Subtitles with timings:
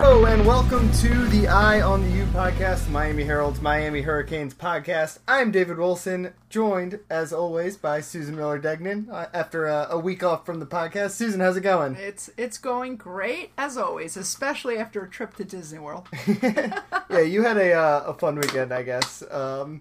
[0.00, 5.18] Hello and welcome to the Eye on the U podcast, Miami Herald's Miami Hurricanes podcast.
[5.26, 10.22] I'm David Wilson, joined as always by Susan Miller Degnan uh, after a, a week
[10.22, 11.10] off from the podcast.
[11.12, 11.96] Susan, how's it going?
[11.96, 16.08] It's it's going great as always, especially after a trip to Disney World.
[17.10, 19.24] Yeah, you had a uh, a fun weekend, I guess.
[19.30, 19.80] Um,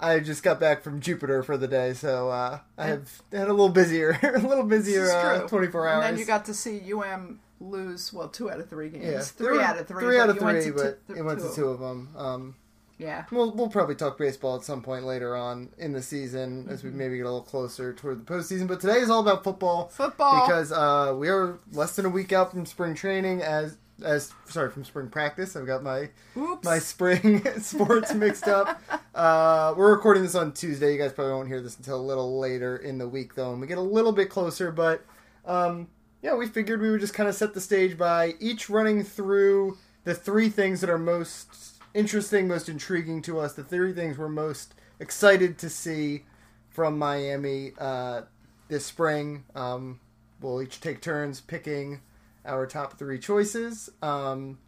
[0.00, 3.52] I just got back from Jupiter for the day, so uh, I have had a
[3.52, 6.04] little busier, a little busier uh, 24 hours.
[6.04, 9.04] And then you got to see UM lose well two out of three games.
[9.04, 10.02] yeah, three were out of three.
[10.04, 12.08] Three out of went three, to but two- it went to two of them.
[12.16, 12.54] Um,
[12.98, 13.24] Yeah.
[13.32, 16.90] We'll we'll probably talk baseball at some point later on in the season as we
[16.90, 16.98] Mm-hmm.
[16.98, 18.68] maybe get a little closer toward the postseason.
[18.68, 19.88] But today is all about football.
[19.88, 20.46] Football.
[20.46, 23.42] because uh, we are less than a week out from spring training.
[23.42, 25.54] As as sorry from spring practice.
[25.56, 26.64] I've got my Oops.
[26.64, 28.80] my spring sports mixed up.
[29.14, 30.92] Uh, we're recording this on Tuesday.
[30.94, 33.60] You guys probably won't hear this until a little later in the week though, and
[33.60, 34.72] we get a little bit closer.
[34.72, 35.04] But
[35.44, 35.88] um,
[36.22, 39.76] yeah, we figured we would just kind of set the stage by each running through
[40.04, 44.28] the three things that are most interesting, most intriguing to us, the three things we're
[44.28, 46.24] most excited to see
[46.70, 48.22] from Miami uh,
[48.68, 49.44] this spring.
[49.54, 50.00] Um,
[50.40, 52.00] we'll each take turns picking
[52.44, 53.90] our top three choices.
[54.00, 54.58] Um,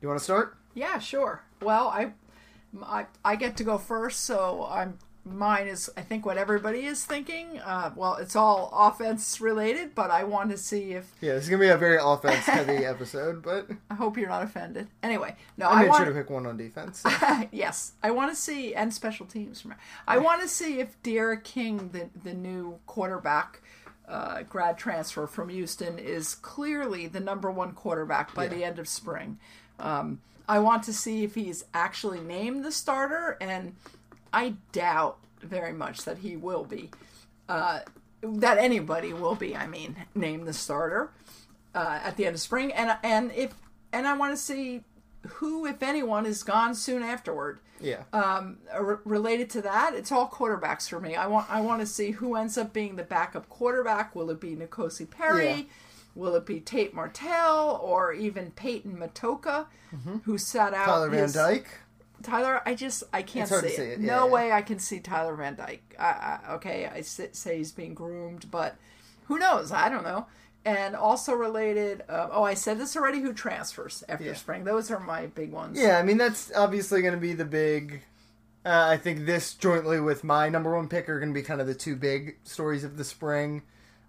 [0.00, 0.56] you want to start?
[0.74, 1.42] Yeah, sure.
[1.60, 2.12] Well, I,
[2.82, 4.98] I, I get to go first, so I'm.
[5.26, 7.58] Mine is, I think, what everybody is thinking.
[7.60, 11.10] Uh, well, it's all offense related, but I want to see if.
[11.20, 14.42] Yeah, this is gonna be a very offense heavy episode, but I hope you're not
[14.42, 14.88] offended.
[15.02, 16.04] Anyway, no, I I made want.
[16.04, 17.02] sure to pick one on defense.
[17.52, 19.62] yes, I want to see and special teams.
[19.62, 19.74] From
[20.06, 23.62] I want to see if D'Eriq King, the the new quarterback,
[24.06, 28.86] uh, grad transfer from Houston, is clearly the number one quarterback by the end of
[28.88, 29.38] spring.
[29.78, 33.74] Um, I want to see if he's actually named the starter, and
[34.34, 36.90] I doubt very much that he will be.
[37.48, 37.80] Uh,
[38.22, 39.54] that anybody will be.
[39.56, 41.10] I mean, named the starter
[41.74, 43.52] uh, at the end of spring, and and if
[43.92, 44.82] and I want to see
[45.26, 47.58] who, if anyone, is gone soon afterward.
[47.80, 48.02] yeah.
[48.12, 51.14] Um, r- related to that, it's all quarterbacks for me.
[51.16, 54.14] I want I want to see who ends up being the backup quarterback.
[54.14, 55.46] Will it be N'Kosi Perry?
[55.50, 55.62] Yeah.
[56.14, 59.66] Will it be Tate Martell or even Peyton Matocha,
[60.24, 60.90] who sat out Mm-hmm.
[60.90, 61.68] Tyler Van Dyke.
[62.24, 63.76] Tyler, I just I can't see, to it.
[63.76, 64.32] see it, yeah, no yeah.
[64.32, 65.94] way I can see Tyler Van Dyke.
[65.98, 66.04] I,
[66.46, 68.76] I, okay, I say he's being groomed, but
[69.26, 69.70] who knows?
[69.72, 70.26] I don't know.
[70.66, 73.20] And also related, uh, oh, I said this already.
[73.20, 74.34] Who transfers after Yeah.
[74.34, 74.64] spring?
[74.64, 75.78] Those are my big ones.
[75.78, 78.02] Yeah, I mean that's obviously going to be the big.
[78.64, 81.60] Uh, I think this jointly with my number one pick are going to be kind
[81.60, 83.62] of the two big stories of the spring.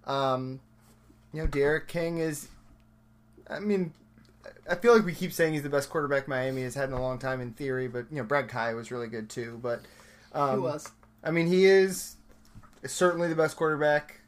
[0.06, 0.62] Um,
[1.34, 2.48] you know, D'Eriq King is.
[3.50, 3.92] I mean,
[4.70, 7.02] I feel like we keep saying he's the best quarterback Miami has had in a
[7.02, 9.60] long time in theory, but you know, Brad Kaaya was really good too.
[9.62, 9.82] But
[10.34, 10.90] um, Who was?
[11.24, 12.16] I mean, he is
[12.86, 14.20] certainly the best quarterback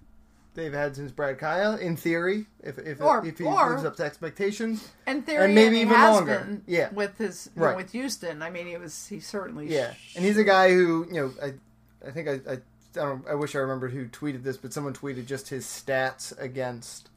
[0.55, 3.95] they've had since Brad Kaaya, in theory, if if, Or- if he or- lives up
[3.97, 4.89] to expectations.
[5.05, 6.59] And theory, And maybe even longer.
[6.65, 6.89] Yeah.
[6.91, 8.41] with his you know, with Houston.
[8.41, 11.53] I mean, he was he certainly Yeah, and he's a guy who you know I
[12.07, 12.57] I think I I, I
[12.93, 17.09] don't I wish I remembered who tweeted this, but someone tweeted just his stats against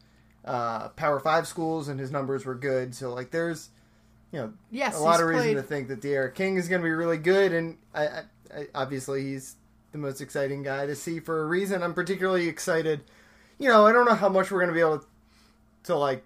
[0.44, 2.94] uh, Power Five schools, and his numbers were good.
[2.94, 3.70] So like, there's
[4.32, 6.80] you know Yes, a lot of reason played- to think that D'Eriq King is going
[6.80, 8.22] to be really good, and I, I,
[8.54, 9.56] I obviously he's
[9.92, 11.82] the most exciting guy to see for a reason.
[11.82, 13.00] I'm particularly excited.
[13.58, 15.06] You know, I don't know how much we're going to be able to,
[15.84, 16.24] to like.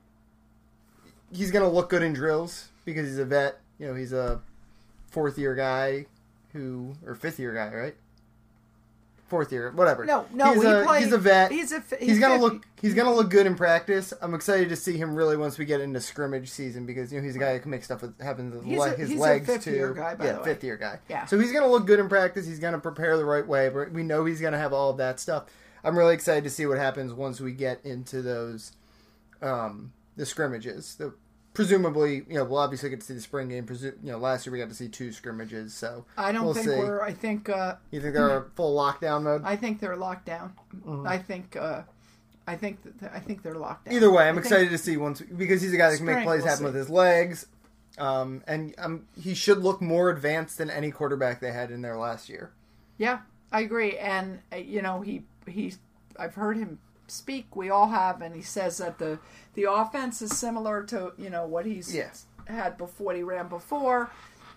[1.33, 3.59] He's going to look good in drills because he's a vet.
[3.79, 4.41] You know, he's a
[5.11, 6.07] fourth year guy
[6.53, 7.95] who or fifth year guy, right?
[9.27, 10.05] Fourth year, whatever.
[10.05, 11.51] No, no, he's he a, played- He's a vet.
[11.51, 12.41] he's a he's, he's gonna 50.
[12.43, 12.67] look.
[12.83, 14.13] He's gonna look good in practice.
[14.21, 17.25] I'm excited to see him really once we get into scrimmage season because you know
[17.25, 19.65] he's a guy who can make stuff with happen with He's le- his legs fifth
[19.65, 19.71] too.
[19.73, 20.45] year guy, by yeah, the way.
[20.45, 20.99] fifth year guy.
[21.09, 21.25] Yeah.
[21.25, 22.47] So he's gonna look good in practice.
[22.47, 23.71] He's gonna prepare the right way.
[23.71, 25.45] But we know he's gonna have all of that stuff.
[25.83, 28.73] I'm really excited to see what happens once we get into those,
[29.43, 30.97] um, the scrimmages.
[30.97, 31.15] The
[31.55, 33.65] presumably, you know, we'll obviously get to see the spring game.
[33.65, 35.73] Presu- you know, last year we got to see two scrimmages.
[35.73, 36.77] So I don't we'll think see.
[36.77, 37.01] we're.
[37.01, 37.49] I think.
[37.49, 39.43] Uh, You think they're full lockdown mode?
[39.45, 40.53] I think they're locked down.
[40.77, 41.07] Mm-hmm.
[41.07, 41.57] I think.
[41.57, 41.83] Uh,
[42.47, 42.81] I think.
[43.01, 43.95] That, I think they're locked down.
[43.95, 46.25] Either way, I'm I excited to see once because he's a guy that can make
[46.25, 46.65] plays we'll happen see.
[46.65, 47.47] with his legs,
[47.99, 51.97] um, and um, he should look more advanced than any quarterback they had in there
[51.97, 52.53] last year.
[52.99, 53.21] Yeah,
[53.51, 53.97] I agree.
[53.97, 55.73] And uh, you know, he he.
[56.19, 57.55] I've heard him speak.
[57.57, 59.19] We all have, and he says that the
[59.55, 62.27] the offense is similar to you know what he's Yes.
[62.47, 64.11] had before what he ran before,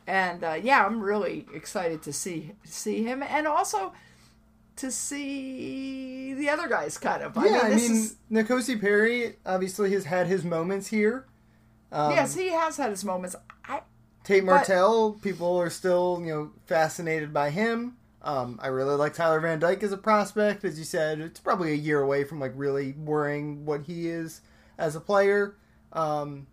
[0.08, 3.94] and uh, yeah, I'm really excited to see see him, and also
[4.78, 6.98] to see the other guys.
[6.98, 11.26] Kind of, Yeah, I this mean, is- N'Kosi Perry obviously has had his moments here.
[11.92, 13.36] Um, yes, he has had his moments.
[13.66, 13.82] I
[14.24, 17.97] Tate But- Martell, people are still, you know, fascinated by him.
[18.22, 20.64] Um, I really like Tyler Van Dyke as a prospect.
[20.66, 24.42] As you said, it's probably a year away from like really worrying what he is
[24.78, 25.56] as a player.
[25.94, 26.48] Um,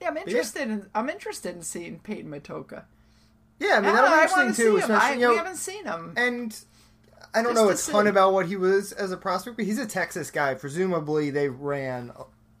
[0.00, 2.84] yeah, I'm interested in I'm interested in seeing Peyton Matocha.
[3.60, 4.76] yeah, I mean that'll be interesting too.
[4.76, 4.90] him.
[4.90, 6.14] I, Especially, you we haven't seen him.
[6.16, 6.58] and
[7.34, 8.10] I don't Just know a to ton see.
[8.10, 10.54] about what he was as a prospect, but he's a Texas guy.
[10.54, 12.12] Presumably, they ran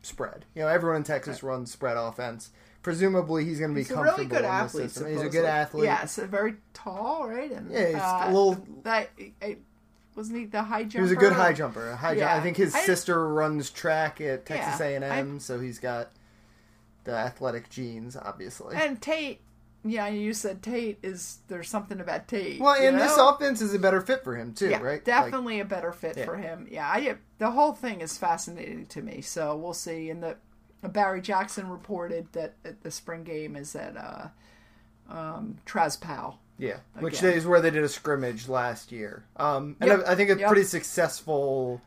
[0.02, 0.44] spread.
[0.54, 2.50] You know, everyone in Texas runs spread offense.
[2.86, 5.10] Presumably, he's going to be He's a comfortable really good in this athlete.
[5.12, 5.84] He's a good athlete.
[5.86, 7.50] Yes, a very tall, right?
[7.50, 9.10] And, Yeah, he's uh, a little- That
[9.42, 9.48] uh,
[10.14, 10.98] wasn't he the high jumper?
[10.98, 11.90] He was a good high jumper.
[11.90, 12.20] A high jump.
[12.20, 12.36] Yeah.
[12.36, 16.12] I think his I- sister runs track at Texas A and M, so he's got
[17.02, 18.76] the athletic genes, obviously.
[18.76, 19.40] And Tate,
[19.84, 22.60] yeah, you said Tate is there's something about Tate.
[22.60, 24.92] well, and this offense is a better fit for him too, yeah, right?
[24.92, 26.24] Like, definitely a better fit Yeah.
[26.24, 26.68] for him.
[26.70, 29.22] Yeah, I, the whole thing is fascinating to me.
[29.22, 30.08] So we'll see.
[30.08, 30.36] And the
[30.88, 34.28] Barry Jackson reported that at the spring game is at uh,
[35.08, 36.38] um, Traz Powell.
[36.58, 39.24] yeah, which is where they did a scrimmage last year.
[39.36, 40.48] Um, and Yep, I, I think it's yep.
[40.48, 41.80] pretty successful.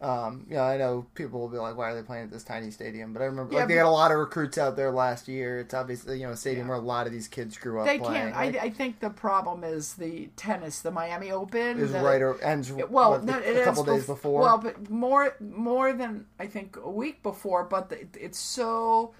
[0.00, 2.42] Um, you know, I know people will be like, "Why are they playing at this
[2.42, 4.90] tiny stadium?" But I remember, Yeah, like, they got a lot of recruits out there
[4.90, 5.60] last year.
[5.60, 6.70] It's obviously you know a stadium Yeah.
[6.70, 8.32] where a lot of these kids grew up They playing.
[8.32, 8.34] can't.
[8.34, 11.78] like, I, I think the problem is the tennis, the Miami Open.
[11.78, 14.40] is right or ends well, what, no, a it couple days before.
[14.40, 17.64] Well, but more more than I think a week before.
[17.64, 19.12] But the, it's so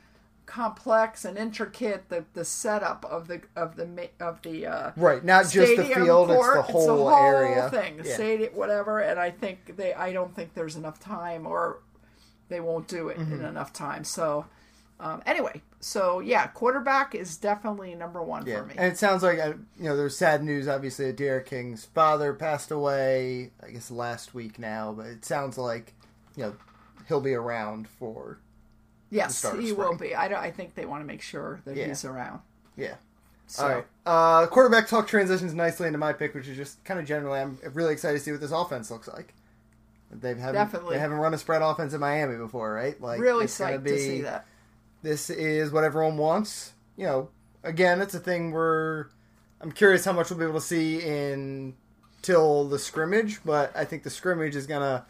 [0.50, 5.48] complex and intricate the the setup of the of the of the uh, Right, not
[5.48, 7.70] just the field, court, it's the whole, area.
[7.70, 8.14] thing, Yeah.
[8.14, 8.98] stadium, whatever.
[8.98, 11.78] And I think they, I don't think there's enough time, or
[12.48, 13.34] they won't do it Mm-hmm.
[13.34, 14.02] in enough time.
[14.02, 14.46] So,
[14.98, 18.74] um, anyway, so yeah, quarterback is definitely number one Yeah, for me.
[18.76, 20.66] and it sounds like uh, you know there's sad news.
[20.66, 23.52] Obviously, that D'Eriq King's father passed away.
[23.64, 25.94] I guess last week now, but it sounds like
[26.36, 26.56] you know
[27.06, 28.38] he'll be around for
[29.10, 30.14] yes, he will be.
[30.14, 31.86] I, don't, I think they want to make sure that Yeah.
[31.86, 32.40] he's around.
[32.76, 32.94] yeah.
[33.46, 37.00] So, All right, uh, quarterback talk transitions nicely into my pick, which is just kind
[37.00, 39.34] of generally I'm really excited to see what this offense looks like.
[40.12, 40.94] They've haven't, Definitely.
[40.94, 43.00] they haven't run a spread offense in Miami before, right?
[43.00, 44.46] Like really it's gonna psyched be, to see that.
[45.02, 46.72] this is what everyone wants.
[46.96, 47.28] You know,
[47.64, 49.08] again, it's a thing where
[49.60, 51.74] I'm curious how much we'll be able to see in
[52.22, 55.06] till the scrimmage, but I think the scrimmage is gonna,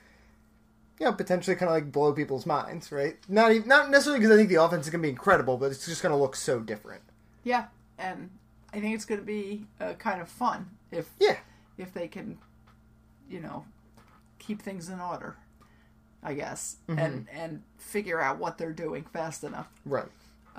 [1.00, 3.16] you know, potentially kind of like blow people's minds, right?
[3.28, 5.84] Not even, not necessarily because I think the offense is gonna be incredible, but it's
[5.86, 7.02] just gonna look so different.
[7.42, 7.66] Yeah,
[7.98, 8.30] and
[8.72, 11.38] I think it's going to be uh, kind of fun if Yeah,
[11.78, 12.38] if they can,
[13.28, 13.64] you know,
[14.38, 15.36] keep things in order.
[16.22, 16.98] I guess Mm-hmm.
[16.98, 19.68] and and figure out what they're doing fast enough.
[19.86, 20.06] right.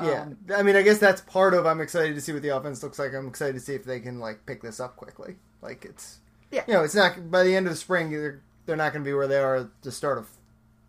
[0.01, 1.67] Yeah, Um, I mean, I guess that's part of.
[1.67, 3.13] I'm excited to see what the offense looks like.
[3.13, 5.35] I'm excited to see if they can like pick this up quickly.
[5.61, 6.17] Like it's,
[6.49, 6.63] Yeah.
[6.67, 8.09] you know, it's not by the end of the spring.
[8.09, 8.41] They're
[8.71, 10.29] they're not going to be where they are at the start of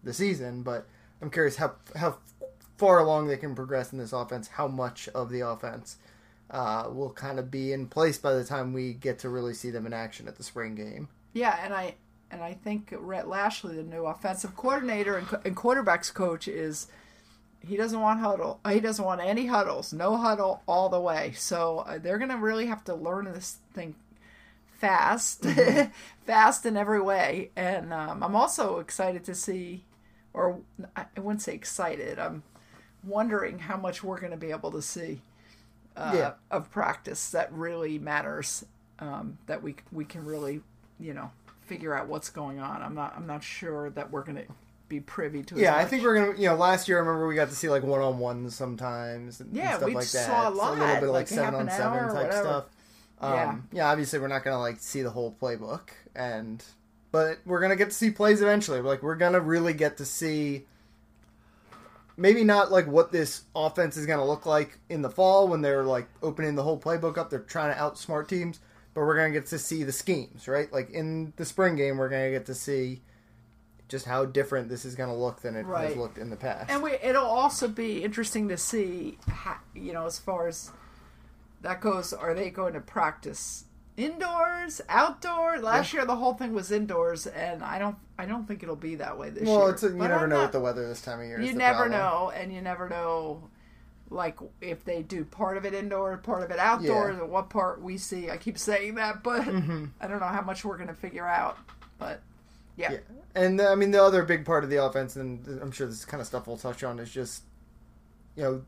[0.04, 0.62] the season.
[0.62, 0.86] But
[1.20, 2.18] I'm curious how how
[2.76, 4.46] far along they can progress in this offense.
[4.46, 5.96] How much of the offense
[6.48, 9.70] uh, will kind of be in place by the time we get to really see
[9.70, 11.08] them in action at the spring game.
[11.32, 11.96] Yeah, and I
[12.30, 16.86] and I think Rhett Lashlee, the new offensive coordinator and, and quarterbacks coach, is
[17.66, 18.60] he doesn't want huddle.
[18.68, 19.92] He doesn't want any huddles.
[19.92, 21.32] No huddle all the way.
[21.34, 23.96] So uh, they're going to really have to learn this thing
[24.82, 25.46] fast,
[26.26, 27.50] fast in every way.
[27.56, 29.84] And um, I'm also excited to see,
[30.34, 30.60] or
[30.96, 32.18] I wouldn't say excited.
[32.18, 32.42] I'm
[33.04, 35.22] wondering how much we're going to be able to see
[35.96, 36.32] uh, Yeah.
[36.50, 38.64] of practice that really matters.
[38.98, 40.62] Um, that we we can really,
[41.00, 41.30] you know,
[41.62, 42.82] figure out what's going on.
[42.82, 44.46] I'm not I'm not sure that we're going to
[44.88, 45.56] be privy to.
[45.56, 46.38] Yeah, I think we're gonna.
[46.40, 49.40] You know, last year I remember we got to see like one on ones sometimes
[49.40, 50.18] and, and Yeah, stuff we like that.
[50.18, 52.64] saw a So lot, little bit like like seven on seven type stuff.
[53.22, 53.56] Um, Yeah.
[53.72, 56.62] yeah, obviously we're not gonna like see the whole playbook, and
[57.10, 58.80] but we're gonna get to see plays eventually.
[58.80, 60.66] Like we're gonna really get to see.
[62.16, 65.84] Maybe not like what this offense is gonna look like in the fall when they're
[65.84, 67.30] like opening the whole playbook up.
[67.30, 68.60] They're trying to outsmart teams,
[68.92, 70.70] but we're gonna get to see the schemes, right?
[70.72, 73.02] Like in the spring game, we're gonna get to see
[73.88, 76.70] just how different this is going to look than it has looked in the past.
[76.70, 80.70] And we, it'll also be interesting to see, how, you know, as far as
[81.62, 82.12] that goes.
[82.12, 83.64] Are they going to practice
[83.96, 85.58] indoors, outdoor?
[85.58, 88.96] Last year, the whole thing was indoors, and I don't, I don't think it'll be
[88.96, 89.50] that way this year.
[89.56, 89.74] well, year.
[89.74, 91.40] it's a, you But never I'm know not- with the weather this time of year.
[91.40, 91.98] is You never problem.
[92.00, 93.48] know, and you never know,
[94.10, 97.22] like if they do part of it indoor, part of it outdoors, Yeah.
[97.22, 98.30] and what part we see.
[98.30, 99.86] I keep saying that, but Mm-hmm.
[100.00, 101.56] I don't know how much we're going to figure out.
[101.98, 102.20] But
[102.76, 102.92] Yeah.
[102.92, 102.98] Yeah,
[103.34, 106.20] and I mean the other big part of the offense, and I'm sure this kind
[106.20, 107.42] of stuff we'll touch on, is just
[108.36, 108.62] you know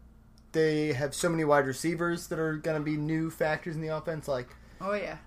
[0.55, 3.89] they have so many wide receivers that are going to be new factors in the
[3.95, 4.27] offense.
[4.27, 4.49] Like,
[4.81, 5.19] Oh yeah.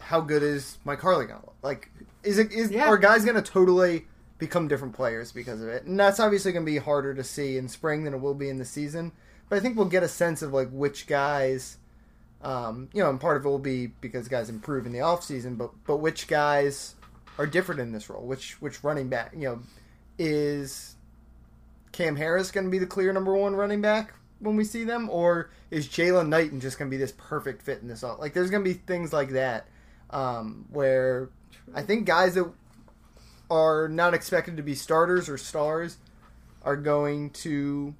[0.00, 1.56] how good is Mike Harley going to look?
[1.62, 1.90] Like,
[2.22, 2.86] is it is Yeah.
[2.86, 4.06] are guys going to totally
[4.38, 5.84] become different players because of it?
[5.84, 8.48] And that's obviously going to be harder to see in spring than it will be
[8.48, 9.10] in the season.
[9.48, 11.78] But I think we'll get a sense of like which guys.
[12.42, 15.56] Um, you know, and part of it will be because guys improve in the offseason,
[15.56, 16.94] but but which guys
[17.38, 18.22] are different in this role?
[18.26, 19.32] Which which running back?
[19.34, 19.58] You know,
[20.18, 20.96] is
[21.92, 25.08] Cam Harris going to be the clear number one running back when we see them,
[25.10, 28.02] or is Jaylan Knighton just going to be this perfect fit in this?
[28.02, 29.66] all Like, there's going to be things like that
[30.10, 31.30] um, where
[31.74, 32.50] I think guys that
[33.50, 35.98] are not expected to be starters or stars
[36.62, 37.94] are going to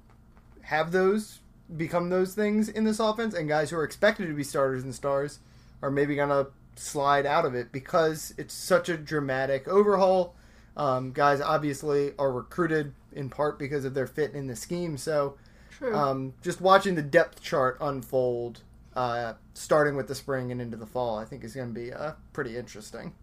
[0.61, 1.39] have those
[1.75, 4.93] become those things in this offense, and guys who are expected to be starters and
[4.93, 5.39] stars
[5.81, 10.35] are maybe going to slide out of it because it's such a dramatic overhaul.
[10.77, 14.97] Um, guys obviously are recruited in part because of their fit in the scheme.
[14.97, 15.37] So,
[15.77, 15.95] True.
[15.95, 18.61] um, just watching the depth chart unfold,
[18.95, 21.91] uh, starting with the spring and into the fall, I think is going to be
[21.93, 23.13] uh, pretty interesting.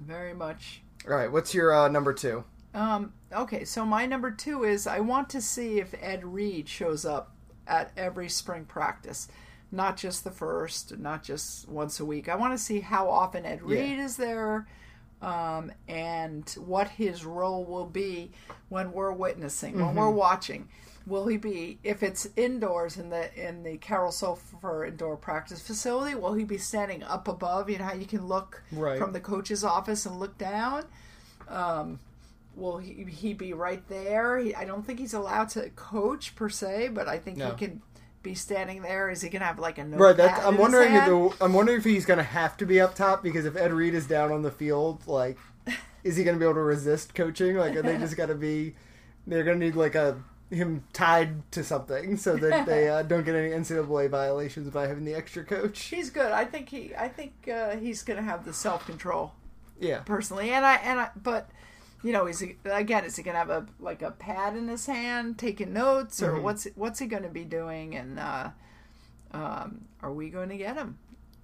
[0.00, 0.82] Very much.
[1.08, 2.44] All right, what's your uh, number two?
[2.74, 7.04] Um, okay, so my number two is I want to see if Ed Reed shows
[7.04, 7.32] up
[7.66, 9.28] at every spring practice,
[9.72, 12.28] not just the first, not just once a week.
[12.28, 13.80] I want to see how often Ed Yeah.
[13.80, 14.66] Reed is there,
[15.22, 18.32] um, and what his role will be
[18.68, 20.68] when we're witnessing, when we're watching.
[21.06, 26.16] Will he be if it's indoors in the in the Carol Soffer indoor practice facility?
[26.16, 27.70] Will he be standing up above?
[27.70, 28.98] You know how you can look Right.
[28.98, 30.84] from the coach's office and look down.
[31.48, 32.00] Um,
[32.56, 34.38] will he, he be right there?
[34.38, 37.50] He, I don't think he's allowed to coach per se, but I think No.
[37.50, 37.82] he can
[38.24, 39.08] be standing there.
[39.08, 40.92] Is he going to have like a Right, that's, I'm wondering.
[40.94, 43.54] If the, I'm wondering if he's going to have to be up top because if
[43.56, 45.38] Ed Reed is down on the field, like,
[46.02, 47.56] is he going to be able to resist coaching?
[47.56, 48.74] Like, are they just going to be?
[49.28, 53.24] They're going to need like a him tied to something so that they uh, don't
[53.24, 55.80] get any NCAA violations by having the extra coach.
[55.84, 56.30] He's good.
[56.32, 56.94] I think he.
[56.96, 59.32] I think uh, he's going to have the self control
[59.80, 61.10] Yeah, personally, and I and I.
[61.20, 61.50] But
[62.02, 63.04] you know, is he again?
[63.04, 66.36] Is he going to have a like a pad in his hand taking notes, Mm-hmm.
[66.36, 67.96] or what's what's he going to be doing?
[67.96, 68.50] And uh,
[69.32, 70.98] um, are we going to get him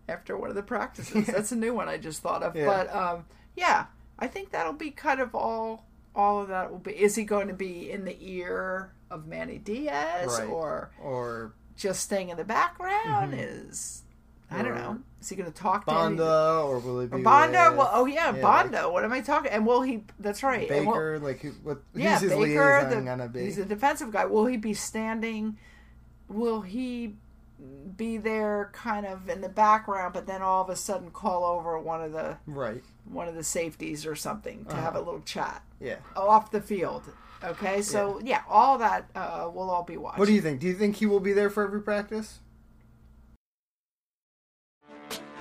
[0.08, 1.26] after one of the practices?
[1.34, 2.54] That's a new one I just thought of.
[2.54, 2.66] Yeah.
[2.66, 3.24] But um,
[3.56, 3.86] yeah,
[4.18, 5.86] I think that'll be kind of all.
[6.14, 6.92] All of that will be.
[6.92, 10.48] Is he going to be in the ear of Manny Diaz, Right.
[10.48, 13.34] or or just staying in the background?
[13.36, 14.02] Is
[14.50, 14.76] I don't Mm-hmm.
[14.94, 14.98] Know.
[15.22, 17.70] Is he going to talk to Banda, or will he be Bondo.
[17.70, 18.92] with Well, oh yeah, yeah, Bondo.
[18.92, 19.50] what am I talking?
[19.52, 20.04] And will he?
[20.18, 20.68] That's right.
[20.70, 21.18] and will- Baker?
[21.20, 21.80] like, who, what?
[21.94, 23.28] yeah, Baker.
[23.32, 23.40] The?
[23.40, 24.24] He's a defensive guy.
[24.26, 25.56] Will he be standing?
[26.28, 27.14] Will he
[27.96, 31.78] be there, kind of in the background, but then all of a sudden call over
[31.78, 32.82] one of the right.
[33.04, 35.96] one of the safeties or something to have a little chat Yeah.
[36.16, 37.02] off the field?
[37.44, 40.20] Okay, so yeah, all that uh, we'll all be watching.
[40.20, 40.60] What do you think?
[40.60, 42.38] Do you think he will be there for every practice?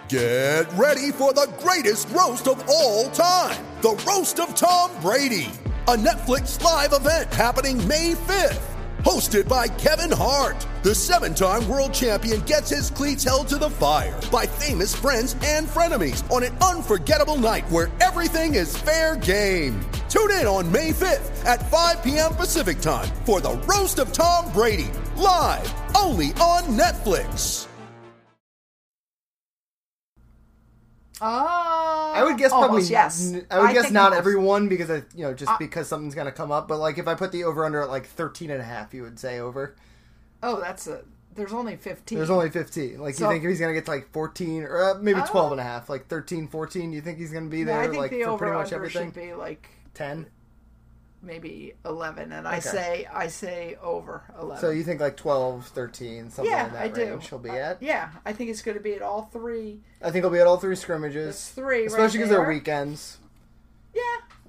[0.09, 5.49] Get ready for the greatest roast of all time the Roast of Tom Brady,
[5.87, 8.61] a Netflix live event happening May 5th.
[8.99, 13.69] Hosted by Kevin Hart, the seven time world champion gets his cleats held to the
[13.71, 19.79] fire by famous friends and frenemies on an unforgettable night where everything is fair game.
[20.11, 22.33] Tune in on May 5th at 5 p.m.
[22.33, 27.67] Pacific time for the Roast of Tom Brady, live only on Netflix.
[31.23, 33.33] Oh, I would guess probably almost, yes.
[33.51, 34.17] I would guess think not almost.
[34.19, 36.67] everyone because I you know just because something's gonna come up.
[36.67, 39.03] But like if I put the over under at like 13 and a half, you
[39.03, 39.75] would say over.
[40.43, 41.03] Oh, that's a.
[41.35, 42.17] There's only fifteen.
[42.17, 42.99] There's only 15.
[42.99, 45.25] Like So- you think if he's gonna get to like 14 or uh, maybe Oh.
[45.29, 47.87] 12 and a half, like 13, 14, you think he's gonna be Yeah, there I
[47.87, 49.13] think like the for over pretty much under everything?
[49.13, 50.25] should be like 10.
[51.23, 52.61] maybe 11 and i Okay.
[52.61, 56.81] say i say over 11 So you think like 12, 13, something yeah in that
[56.81, 57.83] i do range he'll be I- at?
[57.83, 60.47] yeah i think it's going to be at all three I think he'll be at
[60.47, 61.25] all three scrimmages.
[61.27, 63.19] That's three especially because they're weekends.
[63.93, 64.01] yeah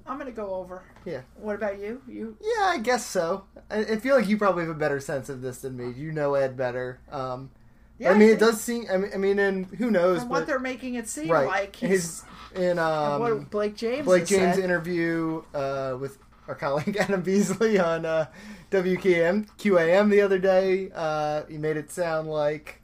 [0.07, 1.21] i'm going to go over Yeah.
[1.35, 3.43] what about you you Yeah, I guess so.
[3.69, 5.91] I, I feel like you probably have a better sense of this than me.
[5.91, 6.99] You know Ed better.
[7.11, 7.51] Um,
[8.03, 8.85] yeah I mean, it does seem.
[8.91, 10.19] I mean, I mean, and who knows?
[10.19, 11.47] from what they're making it seem right.
[11.47, 14.63] like his he's in um, what blake james Blake James said.
[14.63, 16.17] interview uh, with
[16.47, 18.25] our colleague Adam Beasley on uh,
[18.71, 20.91] WQAM QAM the other day.
[20.93, 22.81] Uh, he made it sound like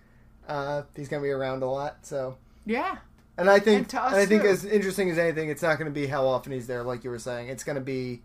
[0.48, 2.06] uh, he's going to be around a lot.
[2.06, 2.98] So, yeah
[3.38, 4.50] and I think And and I think too.
[4.50, 7.10] as interesting as anything, it's not going to be how often he's there, like you
[7.10, 7.48] were saying.
[7.50, 8.22] It's going to be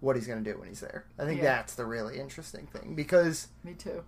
[0.00, 1.04] what he's going to do when he's there.
[1.18, 1.44] I think Yeah.
[1.44, 4.04] that's the really interesting thing because me too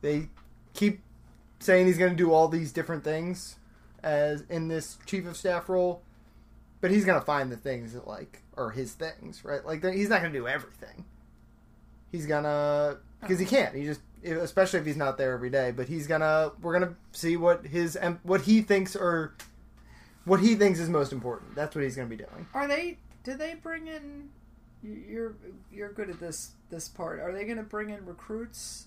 [0.00, 0.28] they
[0.74, 1.00] keep
[1.60, 3.56] saying he's going to do all these different things
[4.02, 6.02] as in this chief of staff role,
[6.80, 9.64] but he's going to find the things that like are his things, right?
[9.64, 11.04] Like he's not going to do everything.
[12.14, 13.48] He's gonna because he oh.
[13.48, 13.74] can't.
[13.74, 15.72] He just especially if he's not there every day.
[15.72, 19.34] But he's gonna we're gonna see what his what he thinks are
[20.24, 21.56] what he thinks is most important.
[21.56, 22.46] That's what he's gonna be doing.
[22.54, 22.98] Are they?
[23.24, 24.28] Do they bring in?
[24.84, 25.34] You're
[25.72, 27.18] you're good at this this part.
[27.18, 28.86] Are they going to bring in recruits?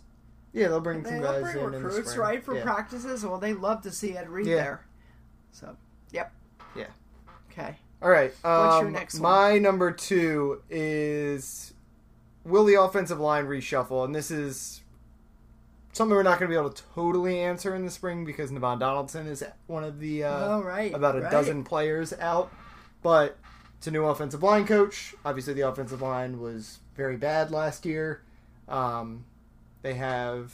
[0.53, 2.21] Yeah, they'll bring They some guys bring in in the recruits, spring.
[2.27, 2.63] right, for yeah.
[2.63, 3.23] practices.
[3.25, 4.55] Well, they love to see Ed Reed Yeah.
[4.55, 4.85] there.
[5.51, 5.75] So,
[6.11, 6.31] yep.
[6.75, 6.87] Yeah.
[7.51, 7.75] Okay.
[8.01, 8.33] All right.
[8.43, 9.31] Um, What's your next one?
[9.31, 11.73] My number two is
[12.43, 14.81] will the offensive line reshuffle, and this is
[15.93, 18.79] something we're not going to be able to totally answer in the spring because Navaughn
[18.79, 21.31] Donaldson is one of the uh, Oh, right, about a right.
[21.31, 22.51] dozen players out,
[23.01, 23.37] but
[23.79, 25.15] it's a new offensive line coach.
[25.25, 28.21] Obviously, the offensive line was very bad last year.
[28.69, 29.25] Um,
[29.87, 30.53] they have,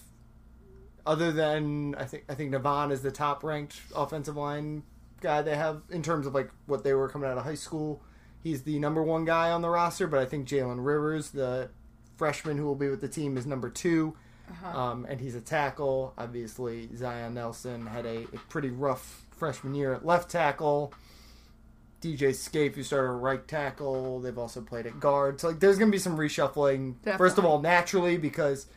[1.06, 4.84] other than I think I think Navaughn is the top ranked offensive line
[5.22, 8.02] guy they have in terms of like what they were coming out of high school.
[8.42, 11.70] He's the number one guy on the roster, but I think Jalen Rivers, the
[12.18, 14.16] freshman who will be with the team, is number 2
[14.63, 16.13] um, and he's a tackle.
[16.18, 20.94] Obviously, Zion Nelson had a, a pretty rough freshman year at left tackle.
[22.02, 25.40] DJ Scaife, who started at right tackle, they've also played at guard.
[25.40, 26.96] So like, there's going to be some reshuffling.
[27.18, 28.68] First of all, naturally because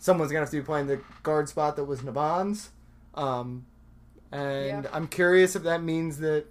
[0.00, 2.70] someone's going to have to be playing the guard spot that was Navaughn's.
[3.14, 3.66] Um,
[4.32, 4.90] and Yeah.
[4.92, 6.46] I'm curious if that means that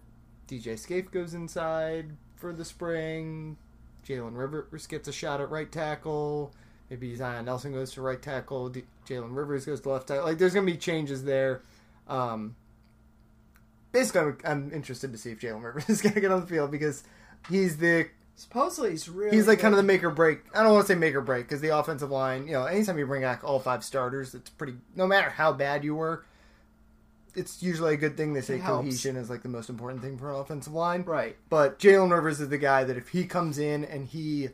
[0.48, 3.58] DJ Scaife goes inside for the spring.
[4.08, 6.53] Jalen Rivers gets a shot at right tackle.
[6.89, 8.70] Maybe Zion Nelson goes to right tackle.
[8.70, 10.24] D- Jalen Rivers goes to left tackle.
[10.25, 11.62] Like, there's going to be changes there.
[12.08, 12.56] Um,
[13.91, 16.48] basically, I'm, I'm interested to see if Jalen Rivers is going to get on the
[16.48, 17.03] field because
[17.50, 18.08] he's the
[18.39, 19.36] Supposedly he's really.
[19.36, 19.63] he's like good.
[19.63, 20.39] kind of the make or break.
[20.55, 22.98] I don't want to say make or break because the offensive line, you know, anytime
[22.98, 24.75] you bring back all five starters, it's pretty.
[24.96, 26.25] No matter how bad you were,
[27.36, 28.34] it's usually a good thing.
[28.34, 28.86] They say It helps.
[28.86, 31.03] cohesion is like the most important thing for an offensive line.
[31.03, 31.36] right.
[31.50, 34.50] But Jalen Rivers is the guy that if he comes in and he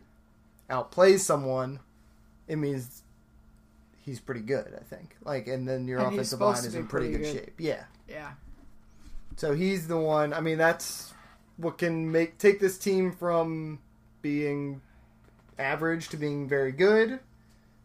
[0.70, 1.80] outplays someone,
[2.48, 3.04] it means
[4.02, 4.74] he's pretty good.
[4.80, 5.16] I think.
[5.24, 7.46] Like, and then your And offensive line is in pretty, pretty good, good.
[7.46, 7.54] shape.
[7.60, 7.84] Yeah.
[8.10, 8.32] Yeah.
[9.38, 10.34] So he's the one.
[10.34, 11.14] I mean, that's
[11.58, 13.80] what can make take this team from
[14.22, 14.82] being
[15.58, 17.20] average to being very good,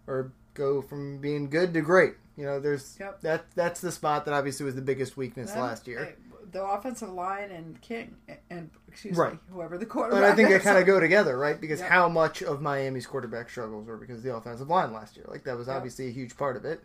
[0.06, 2.14] or go from being good to great.
[2.36, 3.20] You know, there's Yep.
[3.20, 3.44] that.
[3.54, 6.16] That's the spot that obviously was the biggest weakness last year.
[6.52, 8.16] The offensive line and King
[8.48, 9.34] and excuse Right.
[9.34, 10.16] me, whoever the quarterback.
[10.24, 11.60] And I think they kind of go together, right?
[11.60, 11.88] Because Yep.
[11.90, 15.26] how much of Miami's quarterback struggles were because of the offensive line last year?
[15.28, 15.76] Like that was Yep.
[15.76, 16.82] obviously a huge part of it.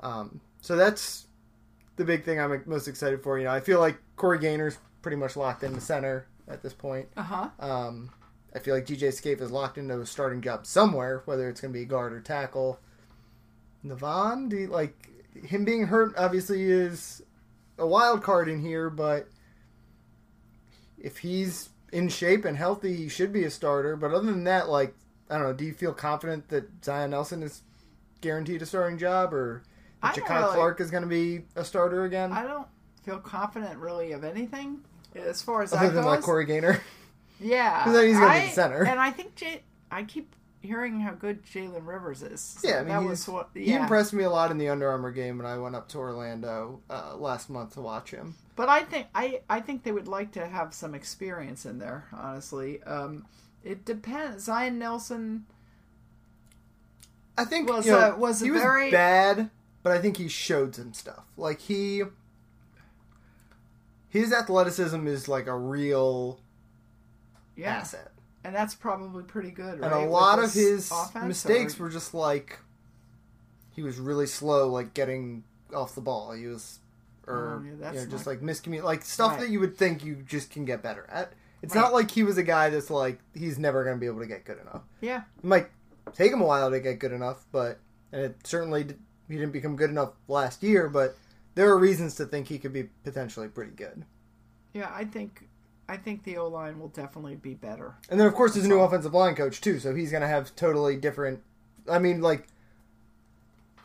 [0.00, 1.26] Um, so that's
[1.98, 3.38] the big thing I'm most excited for.
[3.38, 6.72] You know, I feel like Corey Gaynor's pretty much locked in the center at this
[6.72, 7.08] point.
[7.16, 7.48] Uh huh.
[7.60, 8.10] Um,
[8.54, 11.72] I feel like DJ Scaife is locked into a starting job somewhere, whether it's going
[11.72, 12.80] to be guard or tackle.
[13.84, 16.14] Navaughn, do you, like him being hurt?
[16.16, 17.22] Obviously, is
[17.78, 19.28] a wild card in here, but
[20.98, 23.96] if he's in shape and healthy, he should be a starter.
[23.96, 24.94] But other than that, like
[25.28, 27.62] I don't know, do you feel confident that Zion Nelson is
[28.20, 31.42] guaranteed a starting job, or I that don't Jakai really- Clark is going to be
[31.56, 32.32] a starter again?
[32.32, 32.66] I don't
[33.04, 34.80] feel confident really of anything
[35.14, 36.04] as far as other than goes.
[36.04, 36.80] like Corey Gaynor.
[37.40, 38.84] Yeah, then he's gonna be I- the center.
[38.84, 42.40] And I think J- I keep hearing how good Jalen Rivers is.
[42.40, 43.50] So Yeah, I mean, that was what.
[43.54, 45.98] he impressed me a lot in the Under Armour game when I went up to
[45.98, 48.34] Orlando uh, last month to watch him.
[48.56, 52.08] But I think I I think they would like to have some experience in there.
[52.12, 53.24] Honestly, um,
[53.62, 54.42] it depends.
[54.42, 55.46] Zion Nelson.
[57.36, 59.48] I think Was, you know, uh, was he a was very- bad,
[59.82, 61.24] but I think he showed some stuff.
[61.36, 62.02] Like he,
[64.08, 66.40] his athleticism is like a real
[67.56, 68.12] Yeah, asset,
[68.44, 69.74] and that's probably pretty good.
[69.74, 70.92] and right, a with lot of his
[71.24, 72.58] mistakes or- were just like
[73.70, 76.32] he was really slow, like getting off the ball.
[76.32, 76.80] He was,
[77.26, 79.40] or Oh, yeah, you know, just not- like miscommunication, like stuff Right.
[79.40, 81.32] that you would think you just can get better at.
[81.62, 81.82] It's Right.
[81.82, 84.26] not like he was a guy that's like he's never going to be able to
[84.26, 84.82] get good enough.
[85.00, 85.22] yeah.
[85.38, 85.68] It might
[86.14, 87.78] take him a while to get good enough, but
[88.10, 88.96] and it certainly
[89.28, 90.88] he didn't become good enough last year.
[90.88, 91.16] But
[91.54, 94.04] there are reasons to think he could be potentially pretty good.
[94.72, 95.48] Yeah, I think
[95.88, 97.94] I think the O line will definitely be better.
[98.10, 100.28] And then of course there's a new offensive line coach too, so he's going to
[100.28, 101.42] have totally different.
[101.90, 102.46] I mean, like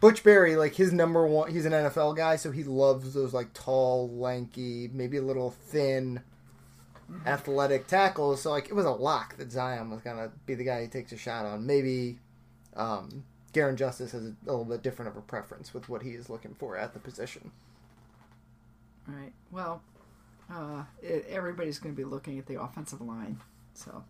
[0.02, 3.54] Butch Barry, like his number one, he's an NFL guy, so he loves those like
[3.54, 6.22] tall, lanky, maybe a little thin.
[7.26, 10.82] Athletic tackles, so like it was a lock that Zion was gonna be the guy
[10.82, 11.66] he takes a shot on.
[11.66, 12.18] Maybe
[12.76, 16.30] um, Garin Justice has a little bit different of a preference with what he is
[16.30, 17.52] looking for at the position.
[19.08, 19.34] Right.
[19.52, 19.82] Well,
[20.52, 23.40] uh, it, everybody's going to be looking at the offensive line.
[23.74, 24.04] So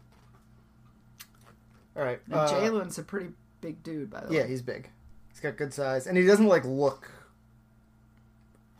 [1.95, 3.29] All right, uh, Jalen's a pretty
[3.61, 4.37] big dude, by the Yeah, way.
[4.45, 4.89] Yeah, he's big.
[5.29, 7.11] He's got good size, and he doesn't like look.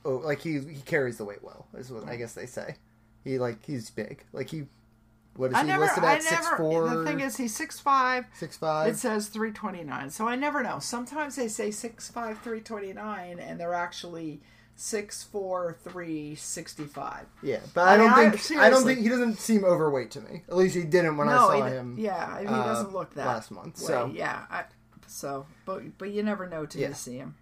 [0.05, 1.67] Oh, like he he carries the weight well.
[1.77, 2.75] Is what I guess they say.
[3.23, 4.23] He like he's big.
[4.33, 4.65] Like he
[5.35, 6.23] what is I he never, listed I at?
[6.23, 8.25] Six four, The thing is, he's six five.
[8.33, 8.87] six five.
[8.93, 10.09] It says 329.
[10.11, 10.79] So I never know.
[10.79, 14.41] Sometimes they say 6'5", 329, and they're actually
[14.77, 17.25] 6'4", 365.
[17.41, 20.11] yeah, but I I don't mean, I- think I don't think he doesn't seem overweight
[20.11, 20.43] to me.
[20.47, 21.95] At least he didn't when I saw him.
[21.97, 23.87] yeah, he uh, doesn't look that last month, way.
[23.87, 24.11] so.
[24.13, 24.63] yeah, I,
[25.07, 26.89] so but but you never know till Yeah.
[26.89, 27.35] you see him.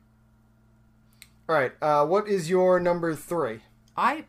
[1.49, 3.61] All right, uh, what is your number three?
[3.97, 4.25] I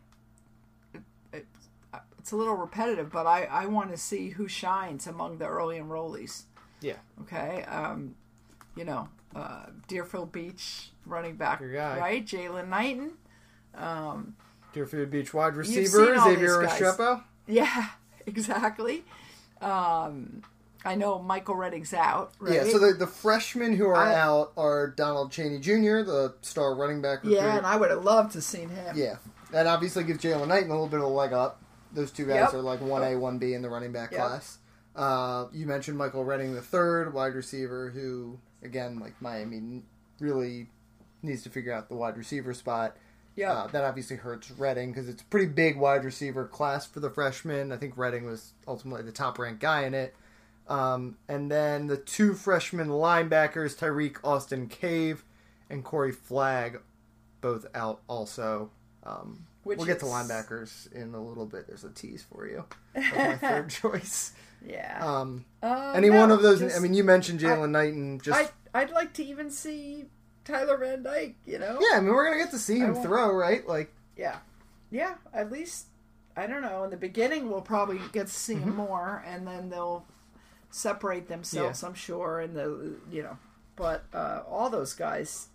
[2.23, 5.77] it's a little repetitive, but I I want to see who shines among the early
[5.77, 6.43] enrollees.
[6.79, 8.15] Yeah, Okay, um,
[8.77, 12.25] you know, uh, Deerfield Beach running back, right?
[12.25, 13.11] Jaylan Knighton.
[13.75, 14.35] Um,
[14.71, 16.59] Deerfield Beach wide receiver Xavier.
[16.59, 17.23] Restrepo.
[17.45, 17.89] Yeah,
[18.25, 19.03] exactly.
[19.61, 20.43] Um,
[20.85, 22.31] I know Michael Redding's out.
[22.39, 22.53] Right?
[22.55, 26.73] Yeah, so the, the freshmen who are I- out are Donald Chaney Jr., the star
[26.73, 27.19] running back.
[27.23, 28.95] Yeah, and I would have loved to have seen him.
[28.97, 29.15] Yeah,
[29.51, 31.59] that obviously gives Jaylan Knighton a little bit of a leg up.
[31.93, 32.53] Those two guys Yep.
[32.55, 34.19] are like one A, one B in the running back Yep.
[34.19, 34.57] class.
[34.95, 39.83] Uh, you mentioned Michael Redding the third wide receiver, who again, like Miami,
[40.19, 40.69] really
[41.21, 42.95] needs to figure out the wide receiver spot.
[43.35, 43.51] Yeah.
[43.53, 47.09] Uh, that obviously hurts Redding because it's a pretty big wide receiver class for the
[47.09, 47.71] freshmen.
[47.71, 50.15] I think Redding was ultimately the top ranked guy in it.
[50.67, 55.25] Um, and then the two freshman linebackers, Tirek Austin-Cave
[55.69, 56.79] and Corey Flagg,
[57.41, 58.69] both out also.
[59.03, 61.67] Um, Which we'll get to is- linebackers in a little bit.
[61.67, 62.65] There's a tease for you.
[62.95, 64.33] of my third choice.
[64.65, 64.99] yeah.
[65.01, 66.59] Um, Uh, any no, one of those.
[66.59, 68.39] just- I mean, you mentioned Jalen Knight, and Just
[68.73, 70.05] I I'd like to even see
[70.45, 71.35] Tyler Van Dyke.
[71.45, 71.79] You know.
[71.79, 71.97] yeah.
[71.97, 73.65] I mean, we're gonna get to see him throw, right?
[73.67, 74.37] Like Yeah.
[74.91, 75.15] Yeah.
[75.33, 75.85] At least
[76.35, 76.83] I don't know.
[76.83, 78.69] In the beginning, we'll probably get to see Mm-hmm.
[78.69, 80.05] him more, and then they'll
[80.71, 81.81] separate themselves.
[81.83, 81.87] Yeah.
[81.87, 83.37] I'm sure, and the you know,
[83.75, 85.47] but uh, all those guys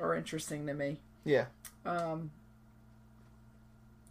[0.00, 0.98] are interesting to me.
[1.24, 1.46] Yeah.
[1.84, 2.30] Um,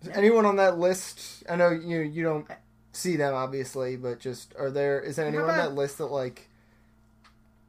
[0.01, 1.43] Is anyone on that list?
[1.49, 2.47] I know you you don't
[2.93, 4.99] see them obviously, but just are there?
[5.01, 6.49] Is there anyone on that list that like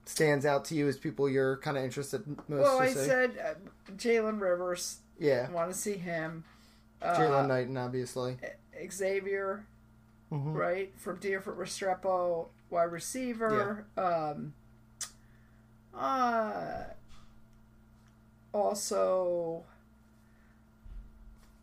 [0.05, 2.62] stands out to you as people you're kind of interested most?
[2.62, 4.99] well, I said uh, Jalen Rivers.
[5.19, 6.45] yeah, I want to see him.
[7.01, 8.37] Uh, Jaylan Knighton obviously.
[8.91, 9.64] Xavier,
[10.33, 10.55] Mhm.
[10.55, 13.87] right from Deerfoot Restrepo, wide receiver.
[13.97, 14.53] Um,
[15.95, 16.85] uh,
[18.53, 19.64] also,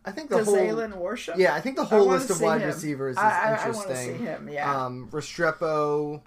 [0.06, 1.36] I think the does whole Alan Worship?
[1.38, 2.68] yeah, I think the whole list of wide him.
[2.68, 3.88] receivers is I, I, I interesting.
[3.90, 4.50] to see him.
[4.50, 6.22] Yeah, Um, Restrepo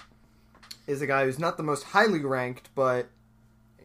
[0.87, 3.09] is a guy who's not the most highly ranked, but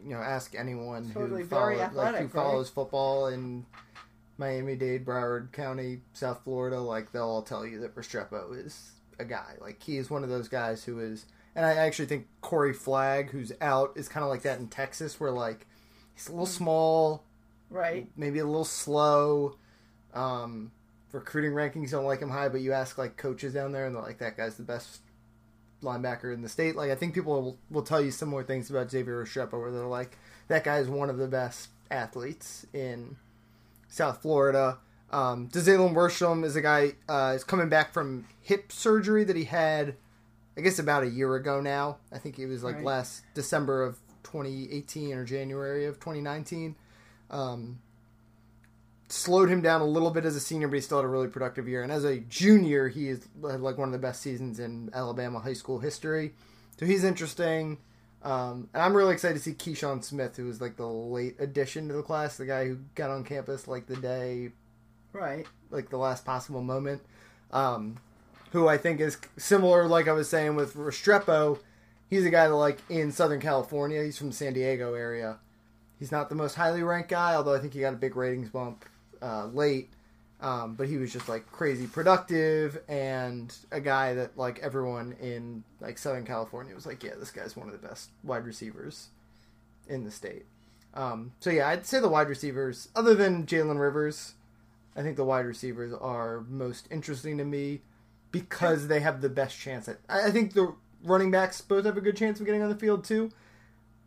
[0.02, 2.30] you know, ask anyone Totally who follow, like who right?
[2.30, 3.64] follows football in
[4.36, 6.80] Miami Dade, Broward County, South Florida.
[6.80, 9.54] Like they'll all tell you that Restrepo is a guy.
[9.60, 13.30] Like he is one of those guys who is, and I actually think Corey Flagg,
[13.30, 15.66] who's out, is kind of like that in Texas, where like
[16.14, 17.24] he's a little small,
[17.70, 18.08] right.
[18.16, 19.56] maybe a little slow.
[20.14, 20.72] Um,
[21.12, 24.02] recruiting rankings don't like him high, but you ask like coaches down there, and they're
[24.02, 25.00] like, "That guy's the best
[25.82, 28.90] linebacker in the state." Like I think people will, will tell you similar things about
[28.90, 30.16] Xavier Restrepo, where they're like,
[30.48, 33.16] "That guy is one of the best athletes in
[33.88, 34.78] South Florida."
[35.10, 39.44] Um, Dazalyn Worsham is a guy uh, is coming back from hip surgery that he
[39.44, 39.94] had,
[40.56, 41.98] I guess about a year ago now.
[42.10, 42.84] I think it was like Right.
[42.84, 46.74] last December of 2018 or January of 2019
[47.30, 47.78] um,
[49.14, 51.28] slowed him down a little bit as a senior, but he still had a really
[51.28, 51.82] productive year.
[51.82, 55.38] And as a junior, he is had like one of the best seasons in Alabama
[55.38, 56.32] high school history.
[56.78, 57.78] So he's interesting.
[58.22, 61.88] Um, and I'm really excited to see Keyshawn Smith, who was like the late addition
[61.88, 64.50] to the class, the guy who got on campus like the day,
[65.12, 65.46] Right.
[65.70, 67.02] like the last possible moment.
[67.52, 67.98] Um,
[68.52, 71.58] who I think is similar, like I was saying with Restrepo.
[72.08, 74.02] He's a guy that like in Southern California.
[74.02, 75.38] He's from the San Diego area.
[75.98, 78.48] He's not the most highly ranked guy, although I think he got a big ratings
[78.50, 78.84] bump
[79.24, 79.90] uh, late.
[80.40, 85.64] Um, but he was just like crazy productive and a guy that like everyone in
[85.80, 89.08] like Southern California was like, yeah, this guy's one of the best wide receivers
[89.88, 90.44] in the state.
[90.92, 94.34] Um, so yeah, I'd say the wide receivers, other than Jalen Rivers,
[94.94, 97.80] I think the wide receivers are most interesting to me
[98.30, 99.98] because they have the best chance at.
[100.08, 103.04] I think the running backs both have a good chance of getting on the field
[103.04, 103.30] too,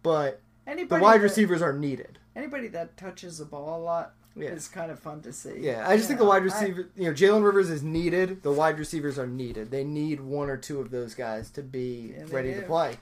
[0.03, 2.19] but the Anybody wide that- receivers are needed.
[2.35, 4.49] Anybody that touches the ball a lot Yeah.
[4.49, 5.55] is kind of fun to see.
[5.59, 8.43] Yeah, I just think the wide I- receiver, you know, Jalen Rivers is needed.
[8.43, 9.71] The wide receivers are needed.
[9.71, 12.97] They need one or two of those guys to be Yeah, ready to play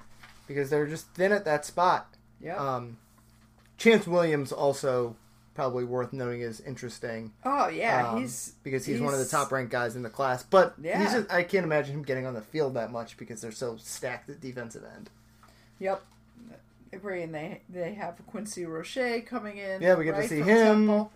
[0.47, 2.15] because they're just thin at that spot.
[2.41, 2.55] yeah.
[2.57, 2.97] Um,
[3.77, 5.17] Chance Williams also
[5.53, 7.31] probably worth noting is interesting.
[7.43, 10.43] oh yeah, um, he's because he's, one of the top ranked guys in the class.
[10.43, 11.01] But Yeah.
[11.01, 13.77] he's just, I can't imagine him getting on the field that much because they're so
[13.77, 15.09] stacked at defensive end.
[15.79, 16.01] Yep.
[16.93, 19.81] Agree, and they they have Quincy Roche coming in.
[19.81, 20.87] Yeah, we get to see him.
[20.87, 21.11] Temple.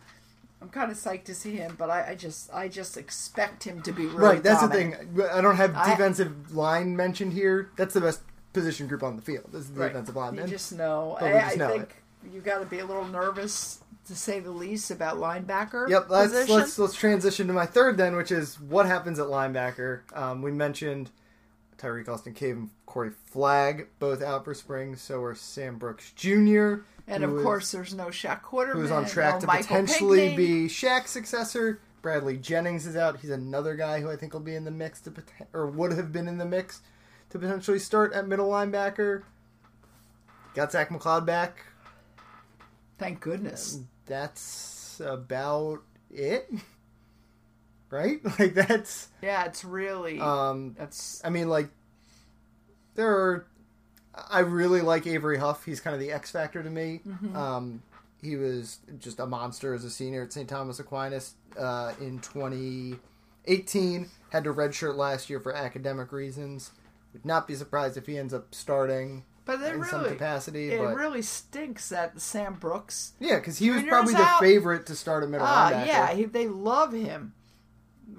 [0.61, 3.81] I'm kind of psyched to see him, but I, I just I just expect him
[3.83, 5.15] to be really right, that's dominant.
[5.15, 5.31] the thing.
[5.31, 7.69] I don't have I- defensive line mentioned here.
[7.77, 9.45] That's the best position group on the field.
[9.51, 9.87] This is the Right.
[9.89, 10.49] defensive You lineman.
[10.49, 11.17] just know.
[11.21, 11.95] I, just I know think
[12.33, 15.87] you got to be a little nervous to say the least about linebacker.
[15.87, 20.01] Yep, let's let's let's transition to my third then, which is what happens at linebacker.
[20.17, 21.09] Um, we mentioned
[21.79, 24.95] Tirek Austin-Cave and Corey Flagg both out for spring.
[24.95, 26.81] So are Sam Brooks Jr.
[27.07, 28.73] and of is- course, there's no Shaq Quarterman.
[28.73, 31.79] who's on track no to Michael potentially be Shaq's successor.
[32.01, 33.19] Bradley Jennings is out.
[33.19, 35.13] He's another guy who I think will be in the mix to
[35.53, 36.81] or would have been in the mix
[37.31, 39.23] to potentially start at middle linebacker.
[40.55, 41.65] Got Zach McCloud back.
[42.97, 43.79] Thank goodness.
[44.05, 46.49] That's about it,
[47.89, 48.19] right?
[48.39, 49.07] Like that's.
[49.21, 51.69] Yeah, it's really Um, that's I mean, like
[52.95, 53.45] there are.
[54.29, 55.63] I really like Avery Huff.
[55.65, 56.99] He's kind of the X factor to me.
[57.33, 57.81] Um,
[58.21, 60.49] he was just a monster as a senior at St.
[60.49, 64.09] Thomas Aquinas uh, in 2018.
[64.31, 66.71] Had to redshirt last year for academic reasons.
[67.13, 70.71] Would not be surprised if he ends up starting but in some capacity.
[70.71, 73.13] it but really stinks that Sam Brooks.
[73.19, 74.39] yeah, because he was probably the out.
[74.39, 75.87] favorite to start a middle Ah, linebacker.
[75.87, 77.33] yeah, he, they love him,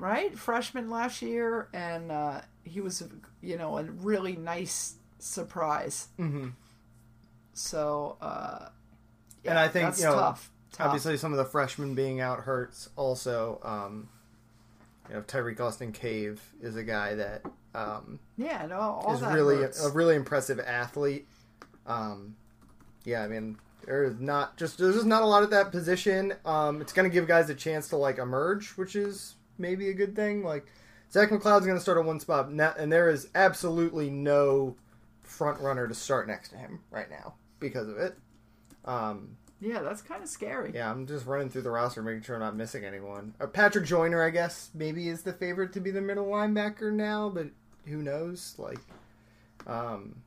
[0.01, 0.37] right?
[0.37, 3.03] Freshman last year, and uh, he was,
[3.43, 6.09] you know, a really nice surprise.
[6.19, 6.49] Mm-hmm.
[7.53, 8.69] So, uh,
[9.45, 10.51] and I think you know, tough.
[10.73, 10.87] tough.
[10.87, 12.89] obviously some of the freshmen being out hurts.
[12.97, 14.09] Also, um,
[15.09, 17.43] you know, Tirek Austin-Cave is a guy that
[17.75, 19.85] um, yeah, no, all is really hurts.
[19.85, 21.27] a really impressive athlete.
[21.87, 22.37] Um,
[23.05, 26.35] yeah, I mean, there's not just there's just not a lot at that position.
[26.45, 29.95] Um, it's going to give guys a chance to like emerge, which is maybe a
[29.95, 30.43] good thing.
[30.43, 30.67] Like
[31.13, 34.77] Zach McCloud's going to start at one spot, na- and there is absolutely no
[35.23, 38.17] front runner to start next to him right now because of it.
[38.85, 40.73] Um, yeah, that's kind of scary.
[40.75, 43.35] yeah, I'm just running through the roster, making sure I'm not missing anyone.
[43.41, 47.29] Uh, Patrick Joiner, I guess, maybe is the favorite to be the middle linebacker now,
[47.29, 47.49] but
[47.87, 48.55] who knows?
[48.59, 48.79] Like,
[49.67, 50.23] um,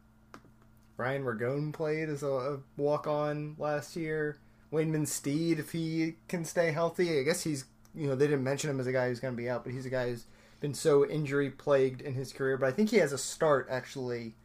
[0.98, 4.38] Brian Ragone played as a, a walk-on last year.
[4.72, 7.66] Waymon Steed, if he can stay healthy, I guess he's.
[7.96, 9.74] You know, they didn't mention him as a guy who's going to be out, but
[9.74, 10.26] he's a guy who's
[10.60, 12.58] been so injury plagued in his career.
[12.58, 14.36] But I think he has a start actually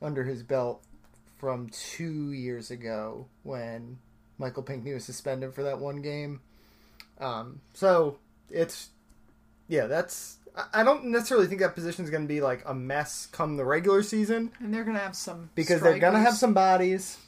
[0.00, 0.82] under his belt
[1.38, 3.98] from two years ago when
[4.38, 6.40] Michael Pinckney was suspended for that one game.
[7.20, 8.18] Um, so
[8.50, 8.90] it's
[9.68, 10.38] yeah, that's
[10.72, 13.64] I- don't necessarily think that position is going to be like a mess come the
[13.64, 17.18] regular season And they're gonna have some because they're going to have some bodies,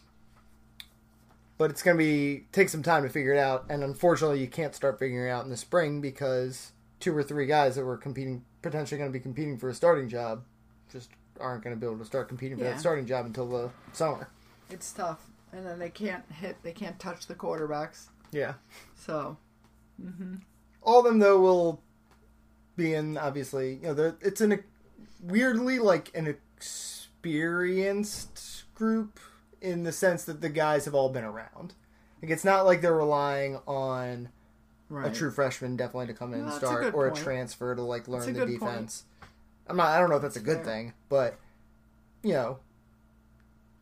[1.58, 3.66] but it's going to be take some time to figure it out.
[3.68, 7.46] And unfortunately, you can't start figuring it out in the spring because two or three
[7.46, 10.42] guys that were competing potentially going to be competing for a starting job
[10.90, 12.70] just aren't going to be able to start competing for Yeah.
[12.70, 14.28] that starting job until the summer.
[14.70, 16.56] It's tough, and then they can't hit.
[16.62, 18.08] They can't touch the quarterbacks.
[18.32, 18.54] Yeah.
[18.96, 19.36] So
[20.02, 20.36] mm-hmm.
[20.82, 21.82] all of them though will
[22.76, 24.64] be in obviously you know it's an
[25.22, 29.20] weirdly like an experienced group
[29.64, 31.74] in the sense that the guys have all been around
[32.22, 34.28] like it's not like they're relying on
[34.88, 35.10] right.
[35.10, 37.18] a true freshman definitely to come in No, and that's a start or point.
[37.18, 38.60] a transfer to like learn the good point.
[38.60, 39.04] defense
[39.66, 40.64] i'm not i don't know if that's a good fair.
[40.64, 41.38] thing but
[42.22, 42.58] you know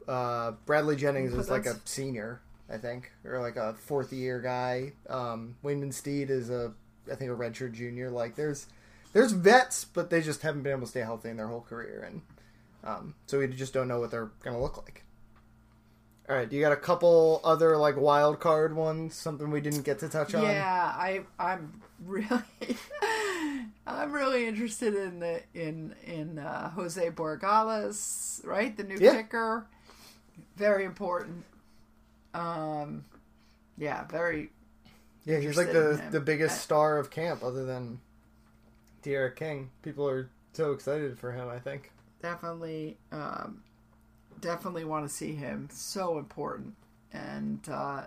[0.08, 2.40] uh bradley jennings is like a senior
[2.70, 6.72] i think or like a fourth year guy um waymon steed is a
[7.10, 8.66] i think a redshirt junior like there's
[9.12, 12.02] there's vets but they just haven't been able to stay healthy in their whole career
[12.06, 12.22] and
[12.84, 15.04] um so we just don't know what they're gonna look like
[16.28, 19.82] all right, do you got a couple other like wild card ones, something we didn't
[19.82, 20.42] get to touch on.
[20.44, 22.42] Yeah, I I'm really
[23.86, 28.76] I'm really interested in the in in uh, Jose Borregales, right?
[28.76, 29.14] The new Yeah.
[29.22, 29.66] kicker,
[30.56, 31.44] very important.
[32.34, 33.04] Um,
[33.76, 34.50] yeah, very.
[35.24, 38.00] Yeah, he's like the the biggest I- star of camp, other than
[39.02, 39.70] D'Eriq King.
[39.82, 41.48] People are so excited for him.
[41.48, 41.90] I think.
[42.22, 43.62] definitely um,
[44.42, 46.74] definitely want to see him so important
[47.14, 48.02] and uh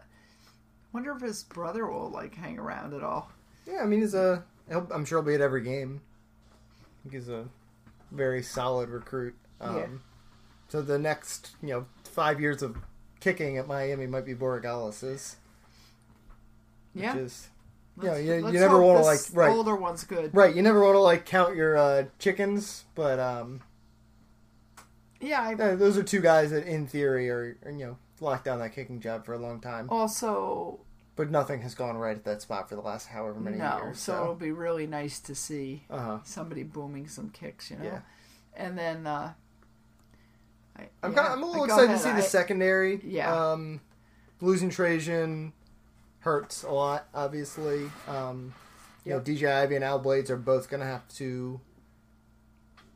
[0.93, 3.32] wonder if his brother will like hang around at all
[3.65, 4.43] Yeah, I mean, he's a.
[4.69, 6.02] he'll- I'm sure he'll be at every game.
[6.84, 7.45] I think he's a
[8.12, 9.34] very solid recruit.
[9.60, 9.88] Um, Yeah.
[10.67, 12.78] So the next, you know, five years of
[13.19, 15.38] kicking at Miami might be Borregales's,
[16.93, 17.50] which yeah is.
[18.02, 20.54] Yeah, Let's- you, you never want to like right, older one's good right.
[20.56, 23.62] You never want to like count your uh, chickens, but um,
[25.26, 28.46] yeah I Yeah, those are two guys that, in theory, are, are, you know locked
[28.46, 29.88] down that kicking job for a long time.
[29.90, 30.80] also
[31.18, 34.00] But nothing has gone right at that spot for the last however many no years.
[34.00, 36.20] so it'll be really nice to see uh-huh.
[36.24, 38.00] somebody booming some kicks you know Yeah.
[38.56, 39.34] and then uh
[40.78, 41.98] I, I'm yeah, kind of, I'm a little excited ahead.
[41.98, 43.00] to see the I- secondary.
[43.06, 43.34] Yeah.
[43.52, 43.80] Um,
[44.42, 45.54] losing Trajan
[46.20, 47.08] hurts a lot.
[47.14, 48.54] Obviously, um,
[49.06, 51.62] you know, DJ Ivey and Al Blades are both going to have to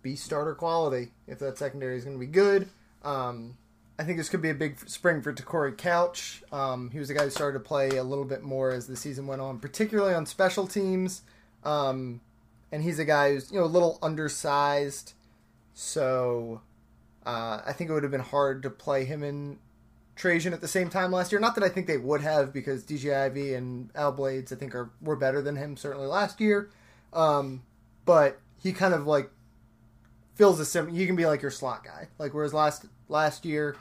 [0.02, 2.70] be starter quality if that secondary is going to be good.
[3.04, 3.58] Um,
[3.98, 6.42] I think this could be a big spring for Te'Cory Couch.
[6.52, 8.96] Um, he was the guy who started to play a little bit more as the
[8.96, 11.22] season went on, particularly on special teams.
[11.66, 12.22] Um,
[12.72, 15.14] and he's a guy who's you know a little undersized,
[15.74, 16.62] so
[17.26, 19.60] uh, I think it would have been hard to play him in
[20.16, 21.42] Trajan at the same time last year.
[21.42, 24.76] Not that I think they would have, because DJ Ivey and Al Blades I think
[24.76, 26.70] are were better than him certainly last year.
[27.12, 27.64] Um,
[28.06, 29.30] but he kind of like
[30.40, 30.88] fills a sim.
[30.88, 32.08] He can be like your slot guy.
[32.18, 33.76] Like whereas last last year,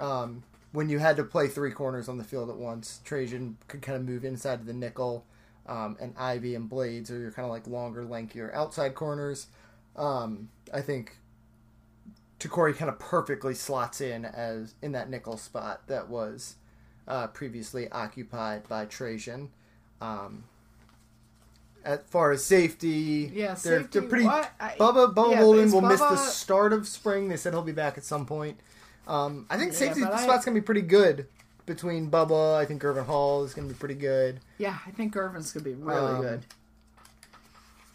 [0.00, 3.82] um, when you had to play three corners on the field at once, Trajan could
[3.82, 5.26] kind of move inside of the nickel,
[5.66, 9.48] um, and Ivey and Blades are your kind of like longer, lankier outside corners.
[9.94, 11.18] Um, I think
[12.40, 16.54] Te'Cory kind of perfectly slots in as in that nickel spot that was
[17.06, 19.50] uh, previously occupied by Trajan.
[20.00, 20.44] Um,
[21.84, 24.24] as far as safety, Yeah, they're, safety, they're pretty.
[24.24, 24.50] what?
[24.60, 27.28] I- Bubba Bubba yeah, Bolden will miss the start of spring.
[27.28, 28.58] They said he'll be back at some point.
[29.08, 31.26] Um, I think Yeah, safety but I- spot's gonna be pretty good
[31.66, 32.56] between Bubba.
[32.56, 34.40] I think Gurvan Hall is gonna be pretty good.
[34.58, 36.44] Yeah, I think Gurvan's gonna be really Um, good.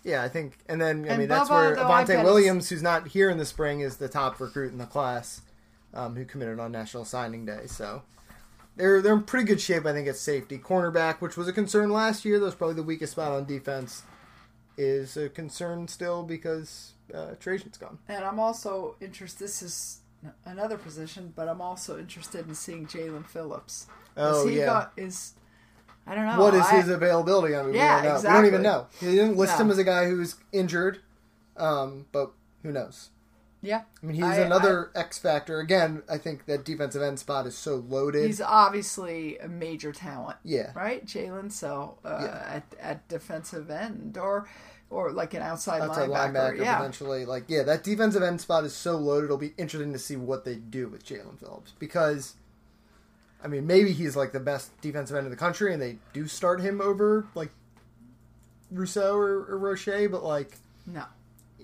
[0.03, 3.29] Yeah, I think, and then I And mean that's where Avantae Williams, who's not here
[3.29, 5.41] in the spring, is the top recruit in the class,
[5.93, 7.67] um, who committed on National Signing Day.
[7.67, 8.03] So
[8.77, 10.57] they're they're in pretty good shape, I think, at safety.
[10.57, 14.03] Cornerback, which was a concern last year, that was probably the weakest spot on defense,
[14.77, 17.97] is a concern still because uh, Trajan's gone.
[18.07, 19.43] And I'm also interested.
[19.43, 19.99] This is
[20.45, 23.87] another position, but I'm also interested in seeing Jaelan Phillips.
[24.15, 24.65] Oh, he yeah.
[24.65, 25.33] got, is
[26.07, 26.39] I don't know.
[26.39, 27.55] what is I- his availability?
[27.55, 28.29] I mean, Yeah, we, don't know.
[28.29, 28.87] we don't even know.
[28.99, 29.65] He didn't list No.
[29.65, 30.99] him as a guy who's injured,
[31.55, 32.31] um, but
[32.63, 33.09] who knows?
[33.67, 35.59] Yeah, I mean, he's I- another X factor.
[35.59, 38.25] Again, I think that defensive end spot is so loaded.
[38.25, 40.37] He's obviously a major talent.
[40.43, 40.71] Yeah.
[40.73, 41.51] Right, Jaelan.
[41.51, 42.43] So uh, Yeah.
[42.55, 44.47] at at defensive end or
[44.89, 46.33] or like an outside, outside linebacker.
[46.33, 46.77] linebacker, yeah.
[46.77, 47.25] potentially.
[47.25, 49.25] Like, yeah, that defensive end spot is so loaded.
[49.25, 52.35] It'll be interesting to see what they do with Jaelan Phillips because,
[53.43, 56.25] I mean, maybe he's like the best defensive end in the country, and they do
[56.25, 57.51] start him over like
[58.71, 61.03] Rousseau or, or Roche, but like No.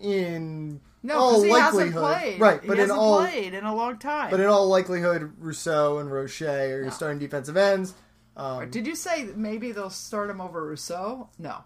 [0.01, 2.39] in No, all because he hasn't likelihood, played.
[2.39, 2.61] right?
[2.65, 4.31] But in hasn't all played in a long time.
[4.31, 6.89] but in all likelihood, Rousseau and Roche are your No.
[6.91, 7.93] starting defensive ends.
[8.37, 11.29] Um, Did you say maybe they'll start him over Rousseau?
[11.37, 11.63] No.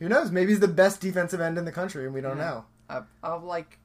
[0.00, 0.30] who knows?
[0.32, 2.44] Maybe he's the best defensive end in the country, and we don't Yeah.
[2.44, 2.64] know.
[2.90, 3.78] Uh, of like.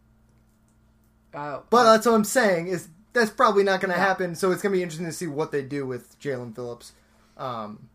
[1.33, 4.03] Uh, But that's what I'm saying is that's probably not going to No.
[4.03, 4.35] happen.
[4.35, 6.93] So it's going to be interesting to see what they do with Jaelan Phillips.
[7.37, 7.89] Um,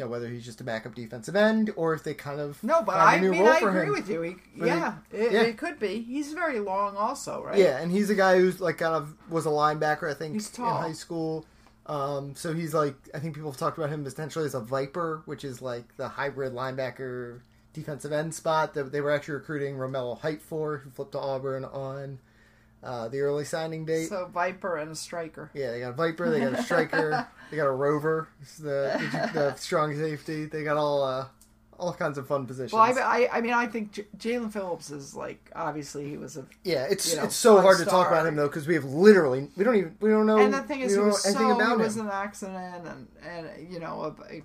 [0.00, 2.80] you know, whether he's just a backup defensive end or if they kind of no,
[2.80, 3.92] but I new mean role I agree him.
[3.92, 4.22] with you.
[4.22, 5.42] He, yeah, it, yeah.
[5.42, 6.00] it could be.
[6.00, 7.58] He's very long, also, right?
[7.58, 10.58] Yeah, and he's a guy who's like kind of was a linebacker, I think, He's
[10.58, 11.44] in high school.
[11.84, 15.20] Um, so he's like, I think people have talked about him potentially as a Viper,
[15.26, 17.40] which is like the hybrid linebacker
[17.74, 21.66] defensive end spot that they were actually recruiting Romello Height for, who flipped to Auburn
[21.66, 22.20] on
[22.82, 24.08] uh, the early signing date.
[24.08, 25.50] So Viper and a striker.
[25.54, 29.54] Yeah, they got a Viper, they got a Striker, they got a Rover, the, the,
[29.56, 30.46] strong safety.
[30.46, 31.26] They got all uh,
[31.78, 32.72] all kinds of fun positions.
[32.72, 32.92] Well, I,
[33.24, 36.46] I, I mean, I think J- Jaelan Phillips is like obviously he was a.
[36.64, 38.84] yeah, it's you know, it's so hard to talk about him though because we have
[38.84, 41.76] literally we don't even we don't know And the thing is, he was so about
[41.78, 42.06] he was him.
[42.06, 44.42] an accident and and you know a, a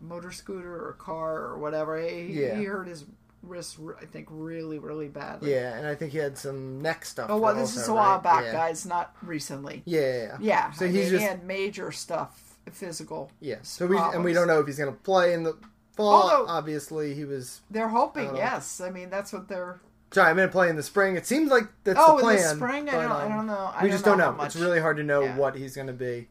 [0.00, 2.00] motor scooter or car or whatever.
[2.00, 2.58] He, Yeah.
[2.58, 3.04] he hurt his
[3.42, 5.52] wrist, I think, really, really badly.
[5.52, 7.28] Yeah, and I think he had some neck stuff.
[7.30, 8.22] Oh well, this also, is a while right?
[8.22, 8.52] back, yeah.
[8.52, 9.82] guys, not recently.
[9.84, 10.36] Yeah, yeah, yeah.
[10.40, 13.30] Yeah, So I he's mean, just he had major stuff, physical.
[13.40, 13.56] yeah.
[13.62, 15.56] So we and we don't know if he's gonna play in the
[15.96, 16.30] fall.
[16.30, 17.60] Although- Obviously, he was.
[17.70, 18.80] They're hoping, don't yes.
[18.80, 19.80] I mean, that's what they're.
[20.12, 21.16] Sorry, I'm gonna play in the spring.
[21.16, 22.36] It seems like that's Oh, the in plan.
[22.36, 23.72] the spring, I don't, I um, don't know.
[23.74, 24.32] I we don't just don't know.
[24.32, 24.42] know.
[24.44, 25.36] It's really hard to know Yeah.
[25.36, 26.28] what he's going to be,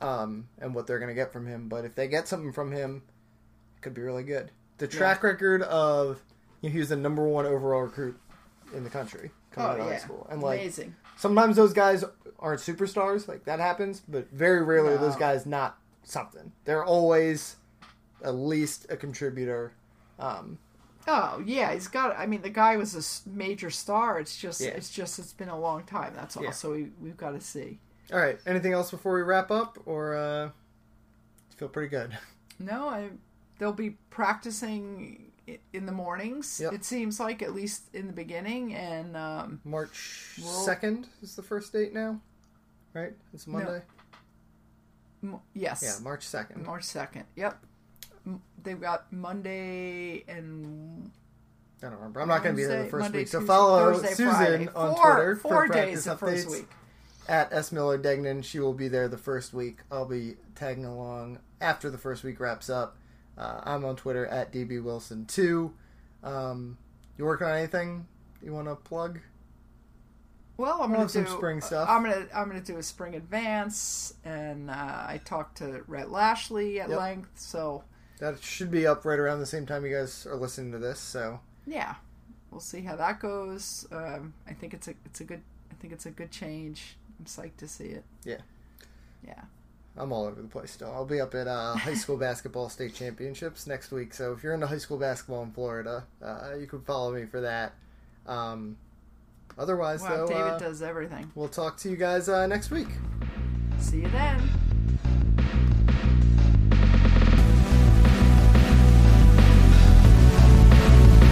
[0.00, 1.68] um, and what they're going to get from him.
[1.68, 3.02] But if they get something from him,
[3.76, 4.50] it could be really good.
[4.78, 6.22] The track record of
[6.62, 8.18] you know, he was the number one overall recruit
[8.74, 10.94] in the country coming Oh out of yeah, high school, and like amazing.
[11.16, 12.04] sometimes those guys
[12.38, 16.52] aren't superstars, like that happens, but very rarely are those guys not something.
[16.64, 17.56] They're always
[18.24, 19.74] at least a contributor.
[20.18, 20.58] Um,
[21.08, 22.16] Oh yeah, he's got.
[22.16, 24.20] I mean, the guy was a major star.
[24.20, 24.68] It's just, Yeah.
[24.68, 26.12] it's just, it's been a long time.
[26.14, 26.44] That's all.
[26.44, 26.52] Yeah.
[26.52, 27.80] So we we've got to see.
[28.12, 30.50] all right, anything else before we wrap up, or uh,
[31.56, 32.16] feel pretty good?
[32.60, 33.08] No, I.
[33.58, 35.31] They'll be practicing
[35.72, 36.60] in the mornings.
[36.62, 36.72] Yep.
[36.72, 41.72] It seems like at least in the beginning, and um, March second is the first
[41.72, 42.20] date now,
[42.94, 43.12] right?
[43.34, 43.82] It's Monday.
[45.22, 46.64] m- yes, Yeah, March second.
[46.66, 47.24] March second.
[47.36, 47.58] Yep.
[48.26, 51.10] M- They've got Monday and
[51.82, 52.20] I don't remember.
[52.20, 54.30] I'm not going to be there the first Monday, week, so Tuesday, follow Thursday, Susan
[54.34, 54.68] Friday.
[54.76, 56.50] on four, Twitter Four for days practice the first updates.
[56.52, 56.68] week.
[57.28, 58.42] at S Miller Degnan.
[58.42, 59.78] She will be there the first week.
[59.90, 62.96] I'll be tagging along after the first week wraps up.
[63.38, 65.72] Uh, I'm on Twitter at DB Wilson two.
[66.22, 66.76] Um,
[67.18, 68.06] you working on anything
[68.42, 69.20] you want to plug?
[70.58, 71.88] Well, I'm gonna have some do spring stuff.
[71.88, 76.78] I'm gonna I'm gonna do a spring advance, and uh, I talked to Rhett Lashlee
[76.80, 76.98] at Yep.
[76.98, 77.30] length.
[77.40, 77.84] So
[78.18, 81.00] That should be up right around the same time you guys are listening to this.
[81.00, 81.94] So yeah,
[82.50, 83.86] we'll see how that goes.
[83.90, 86.96] Um, I think it's a it's a good I think it's a good change.
[87.18, 88.04] I'm psyched to see it.
[88.24, 88.38] yeah,
[89.26, 89.42] Yeah.
[89.96, 90.90] I'm all over the place still.
[90.90, 94.14] I'll be up at uh, high school basketball state championships next week.
[94.14, 97.40] So if you're into high school basketball in Florida, uh, you can follow me for
[97.42, 97.74] that.
[98.26, 98.76] Um,
[99.58, 101.30] otherwise, Wow, though, David uh, does everything.
[101.34, 102.88] we'll talk to you guys uh, next week.
[103.80, 104.40] See you then.